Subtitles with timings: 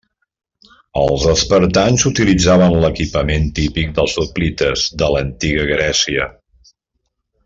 [1.01, 6.27] Els espartans utilitzaven l'equipament típic dels hoplites de l'Antiga Grècia.